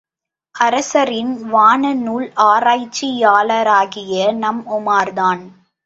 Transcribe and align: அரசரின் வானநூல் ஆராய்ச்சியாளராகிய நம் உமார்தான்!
அரசரின் 0.55 1.29
வானநூல் 1.51 2.27
ஆராய்ச்சியாளராகிய 2.47 4.11
நம் 4.39 4.63
உமார்தான்! 4.71 5.45